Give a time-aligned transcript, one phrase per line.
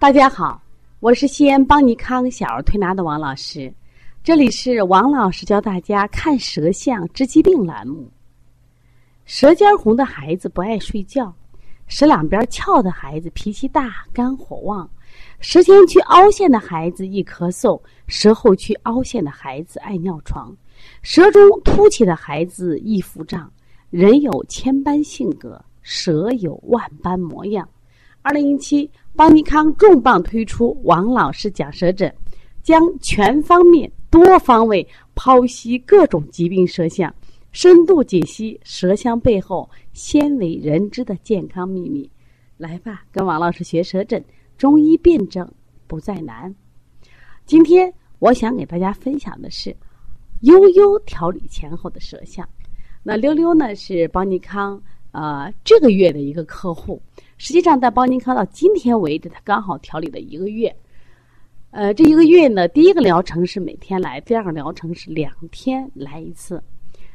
[0.00, 0.62] 大家好，
[1.00, 3.74] 我是西安邦尼康小儿推拿的王老师，
[4.22, 8.08] 这里是王老师教大家看舌象治疾病栏目。
[9.24, 11.34] 舌尖红的孩子不爱睡觉，
[11.88, 14.88] 舌两边翘的孩子脾气大、肝火旺，
[15.40, 20.56] 舌前区凹陷的孩子易咳嗽，舌后区凹陷的孩子爱尿床，
[21.02, 23.52] 舌中凸起的孩子易腹胀。
[23.90, 27.68] 人有千般性格，舌有万般模样。
[28.28, 32.14] 二零一七，邦尼康重磅推出王老师讲舌诊，
[32.62, 37.10] 将全方面、多方位剖析各种疾病舌象，
[37.52, 42.10] 深度解析舌象背后鲜为人知的健康秘密。
[42.58, 44.22] 来吧，跟王老师学舌诊，
[44.58, 45.50] 中医辨证
[45.86, 46.54] 不再难。
[47.46, 49.74] 今天我想给大家分享的是
[50.42, 52.46] 悠悠调理前后的舌象。
[53.02, 54.78] 那溜溜呢是邦尼康
[55.12, 57.00] 呃这个月的一个客户。
[57.38, 60.74] 实际上，在邦尼康到今天为止，他刚好调理了一个月。
[61.70, 66.60] 呃，这一个月呢，第一个疗程是每天来，第二个疗程是两天来一次。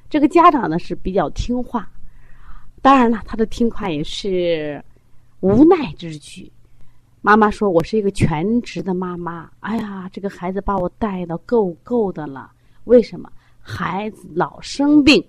[0.09, 1.89] 这个家长呢是比较听话，
[2.81, 4.81] 当然了，他的听话也是
[5.41, 6.49] 无奈之举。
[7.21, 12.51] 妈妈说：“我是一个全职的妈妈，哎呀，这个孩子把我带的够够的了。
[12.85, 13.29] 为什么？
[13.59, 15.21] 孩子老生病，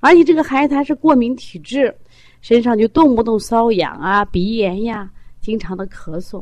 [0.00, 1.92] 而且这个孩子还是过敏体质。”
[2.46, 6.40] 身上就动不动瘙痒啊、鼻炎呀，经常的咳嗽，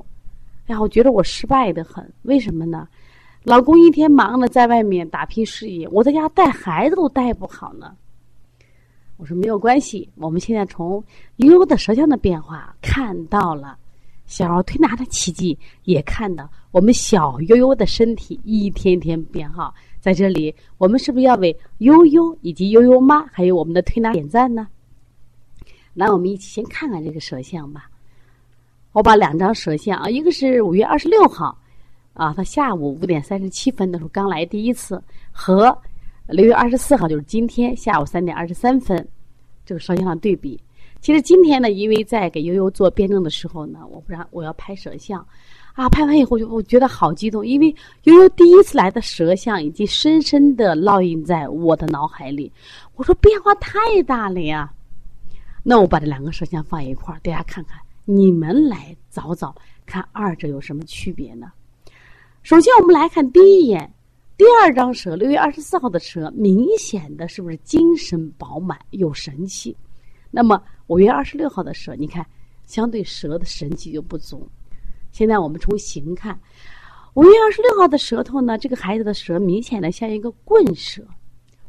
[0.66, 2.06] 哎呀，我觉得我失败的很。
[2.24, 2.86] 为什么呢？
[3.42, 7.96] 老公一天忙的在外面打拼事业，我在家带孩子都带不好呢。
[9.16, 11.02] 我说没有关系，我们现在从
[11.36, 13.78] 悠悠的舌象的变化看到了
[14.26, 19.72] 小儿推拿的奇迹，也看到我们小悠悠的身体一天天变好。
[20.00, 24.68] 在这里，我们是不是要为悠悠以及悠悠妈还有我们的推拿点赞呢？
[25.94, 27.88] 来，我们一起先看看这个舌象吧。
[28.92, 31.56] 我把两张舌象啊，一个是五月二十六号，
[32.12, 35.02] 啊，他下午五点三十七分的时候刚来第一次，
[35.32, 35.76] 和
[36.28, 39.06] 六月二十四号就是今天下午三点二十三分，
[39.64, 40.60] 这个舌象的对比。
[41.00, 45.24] 其实今天呢，因为在给悠悠做辩证的时候呢，我不然我要拍舌象，
[45.74, 52.50] 啊，拍完以后就我觉得好激动，因为悠悠第一次来的舌象已经深深的烙印在我的脑海里。
[52.94, 54.72] 我说变化太大了呀。
[55.66, 59.54] 那我把这两个舌象放一块儿，大家看看，你们来找找
[59.86, 61.50] 看二者有什么区别呢？
[62.42, 63.90] 首先，我们来看第一眼，
[64.36, 69.74] 第二张舌，六月二十四号的舌，明显的是不是精神饱满有神气？
[70.30, 72.26] 那么五月二十六号的舌，你看
[72.66, 74.46] 相对舌的神气就不足。
[75.12, 76.38] 现在我们从形看，
[77.14, 81.02] 五月二十六号的舌头呢，这个孩子的舌明显的像一个棍舌，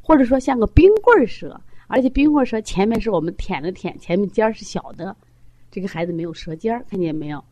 [0.02, 1.58] 或者说像个冰棍舌。
[1.88, 5.16] 而且冰棍舌前面是我们舔了舔，前面尖儿是小的，
[5.70, 7.44] 这个孩子没有舌尖儿，看见没有？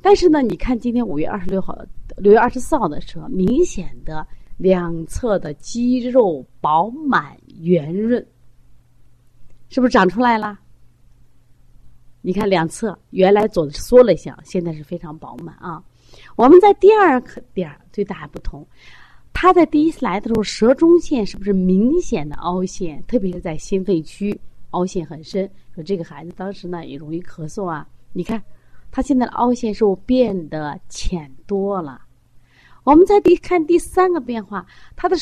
[0.00, 1.76] 但是呢，你看今天五月二十六号、
[2.16, 8.26] 六月二十四号的时候，明显的两侧的肌肉饱满圆润，
[9.68, 10.58] 是不是长出来了？
[12.20, 15.82] 你看两侧原来左缩了一下，现在是非常饱满啊。
[16.36, 18.66] 我们在第二个点最大不同。
[19.36, 23.02] 他在第一次来的时候，舌中线是不是明显的凹陷？
[23.06, 24.40] 特别是在心肺区
[24.70, 25.50] 凹陷很深。
[25.74, 27.86] 说这个孩子当时呢也容易咳嗽啊。
[28.12, 28.42] 你看，
[28.90, 32.00] 他现在的凹陷是不是变得浅多了？
[32.84, 35.16] 我们再第看第三个变化，他的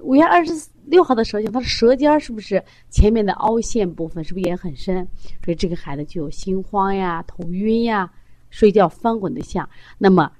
[0.00, 0.52] 五月二十
[0.86, 5.06] 六号的舌象，他的舌尖是不是前面的凹陷部分是不是也很深？
[5.44, 8.10] 所以这个孩子就有心慌呀、头晕呀、
[8.50, 9.68] 睡觉翻滚的象。
[9.98, 10.30] 那么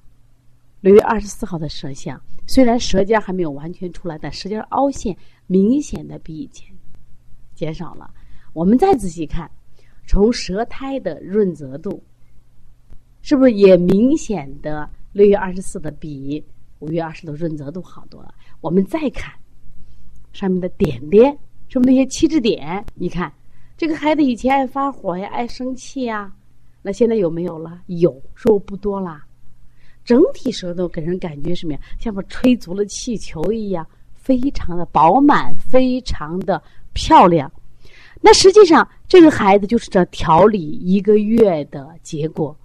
[0.80, 2.18] 六月二十四号的舌象。
[2.48, 5.14] 虽然舌尖还没有完全出来，但舌尖凹陷
[5.46, 6.74] 明显的比以前
[7.54, 8.10] 减少了。
[8.54, 9.48] 我们再仔细看，
[10.06, 12.02] 从舌苔的润泽度，
[13.20, 16.42] 是不是也明显的六月二十四的比
[16.78, 18.34] 五月二十的润泽度好多了？
[18.62, 19.34] 我们再看
[20.32, 21.30] 上面的点点，
[21.68, 22.82] 是不是那些气质点？
[22.94, 23.30] 你看
[23.76, 26.32] 这个孩子以前爱发火呀，爱生气呀，
[26.80, 27.82] 那现在有没有了？
[27.88, 29.22] 有，是不是不多了？
[30.08, 31.80] 整体舌头给人感觉什么呀？
[32.00, 36.62] 像把吹足了气球一样，非常的饱满，非常的
[36.94, 37.52] 漂亮。
[38.22, 42.56] 那实际上，这个孩子就是这调理一个月的结果。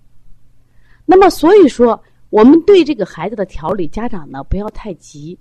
[1.05, 5.37] 那么，所以说，我们对这个孩子的调理，家长呢不要太急，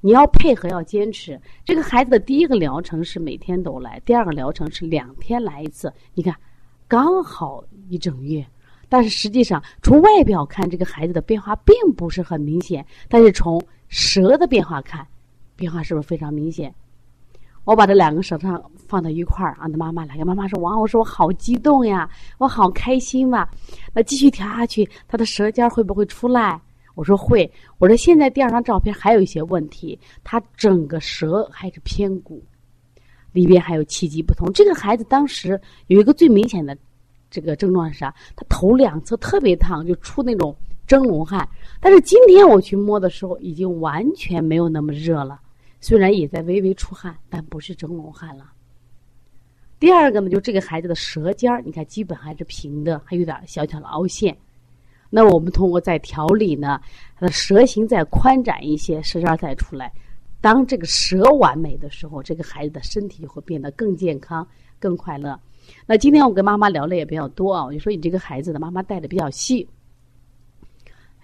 [0.00, 1.40] 你要配合，要坚持。
[1.64, 5.92] 这个孩子的第一个疗程是每天都来，第二个疗程是两天来一次。
[6.12, 6.34] 你看，
[6.88, 8.44] 刚好一整月。
[8.88, 12.84] 但是实际上，从外表看，这个孩子的变化并不是很明显。
[13.08, 15.06] 但是从舌的变化看，
[15.56, 16.74] 变化是不是非常明显？
[17.64, 18.48] 我把这两个舌头
[18.86, 20.16] 放到一块儿，让他妈妈来。
[20.16, 23.48] 跟妈妈说：“哇，我说，我好激动呀，我好开心嘛。”
[23.92, 26.60] 那继续调下去，他的舌尖会不会出来？
[26.94, 27.50] 我说会。
[27.78, 32.40] 我说现在第二张照片还有一些问题，他整个舌还是偏鼓，
[33.32, 34.52] 里边还有气机不通。
[34.52, 36.78] 这个孩子当时有一个最明显的
[37.36, 38.14] 这个症状是啥？
[38.34, 40.56] 他头两侧特别烫，就出那种
[40.86, 41.46] 蒸笼汗。
[41.82, 45.38] 但是今天我去摸的时候，已经完全没有那么热了。
[45.82, 48.50] 虽然也在微微出汗，但不是蒸笼汗了。
[49.78, 54.34] 第二个呢，就这个孩子的舌尖儿，你看基本还是平的，还有点小小的凹陷。
[55.10, 56.80] 那我们通过再调理呢，
[57.18, 59.92] 他的舌形再宽展一些，舌尖再出来。
[60.40, 64.46] 当这个舌完美的时候，这个孩子的身体就会变得更健康、
[64.78, 65.38] 更快乐。
[65.86, 69.68] 那今天我跟妈妈聊的也比较多啊，我就说你这个孩子的妈妈带的比较细。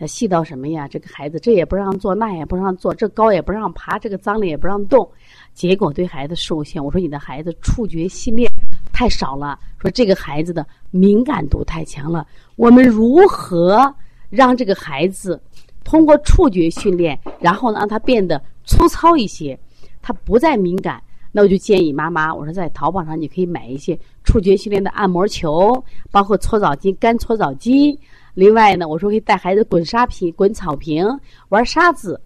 [0.04, 0.88] 细到什么呀？
[0.88, 5.08] 这个孩子这也不让做，那也不让做，这高也不让爬，这个脏了也不让动，
[5.54, 6.84] 结果对孩子受限。
[6.84, 8.50] 我说你的孩子触觉训练
[8.92, 12.26] 太少了，说这个孩子的敏感度太强了。
[12.56, 13.94] 我们如何
[14.28, 15.40] 让这个孩子
[15.84, 19.56] 通过触觉训练，然后呢让他变得粗糙一些，
[20.00, 21.00] 他不再敏感？
[21.32, 27.98] 那我就建议妈妈，我说在淘宝上你可以买一些触觉训练的按摩球，包括搓澡巾、干搓澡巾。
[28.34, 31.04] 另外呢，我说可以带孩子滚沙坪、滚草坪
[31.48, 32.20] 玩沙子。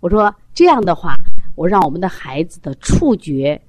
[0.00, 1.16] 我说这样的话，
[1.56, 3.60] 我让我们的孩子的触觉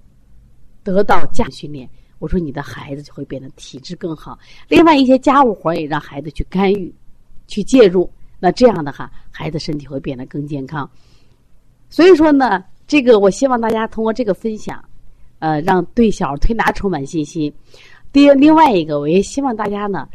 [0.83, 1.89] 得到加训练。
[2.19, 4.37] 我说你的孩子就会变得体质更好。
[4.67, 6.93] 另外一些家务活也让孩子去干预、
[7.47, 8.09] 去介入。
[8.39, 10.89] 那这样的话，孩子身体会变得更健康。
[11.89, 14.83] 所以说呢，这个我希望大家通过这个分享，
[15.39, 17.53] 呃，让对小儿推拿充满信心。
[18.11, 20.07] 第另外一个，我也希望大家呢。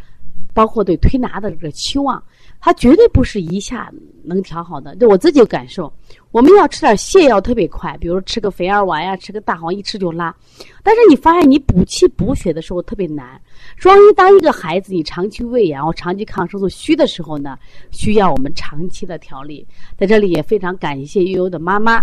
[0.54, 2.22] 包括对推拿的这个期望，
[2.60, 3.90] 它绝对不是一下
[4.22, 4.94] 能调好的。
[4.96, 5.90] 就我自己感受，
[6.30, 10.34] 我们要吃点泻药特别快，比如吃个肥儿丸呀，吃个大黄一吃就拉。
[10.82, 13.40] 但是你发现你补气补血的时候特别难。
[13.76, 17.58] 双一当一个孩子你长期喂养或长期抗生素虚的时候呢，
[17.90, 19.66] 需要我们长期的调理。
[19.96, 22.02] 在这里也非常感谢悠悠的妈妈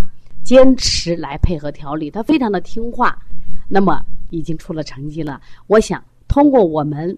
[0.49, 3.15] 坚持来配合调理，他非常的听话，
[3.67, 5.39] 那么已经出了成绩了。
[5.67, 7.15] 我想通过我们。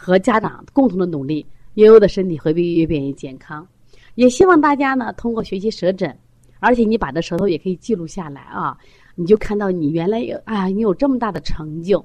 [0.00, 1.44] 和家长共同的努力，
[1.74, 3.66] 悠悠的身体会越越变越健康。
[4.14, 6.16] 也希望大家呢，通过学习舌诊，
[6.60, 8.78] 而且你把这舌头也可以记录下来啊，
[9.16, 12.04] 你就看到你原来有啊，你有这么大的成就，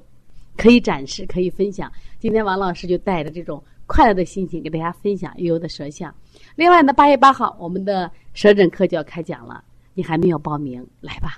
[0.57, 1.91] 可以展示，可以分享。
[2.17, 6.11] 今天王老师就带着这种快乐的心情给大家分享悠悠的舌象。
[6.55, 9.63] 另外呢，八月八号我们的舌诊课就要开讲了，
[9.93, 11.37] 你还没有报名，来吧，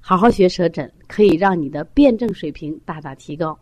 [0.00, 3.58] 好好学舌诊，可以让你的辩证水平大大提高。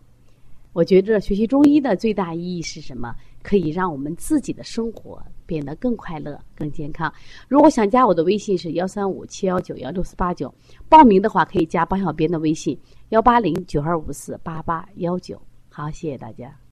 [0.73, 3.15] 我觉着学习中医的最大意义是什么？
[3.43, 7.13] 可以让我们自己的生活变得更快乐、更健康。
[7.49, 10.55] 如果想加我的微信是幺三五七幺九幺六四八九，
[10.89, 12.79] 报名的话可以加帮小编的微信
[13.09, 15.41] 幺八零九二五四八八幺九。
[15.71, 16.69] 好，谢谢大家。